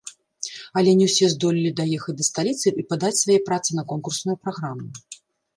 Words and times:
Але 0.79 0.93
не 1.01 1.05
ўсе 1.09 1.25
здолелі 1.33 1.71
даехаць 1.79 2.17
да 2.21 2.27
сталіцы 2.29 2.67
і 2.85 2.87
падаць 2.95 3.15
свае 3.23 3.39
працы 3.51 3.69
на 3.81 3.87
конкурсную 3.93 4.37
праграму. 4.47 4.85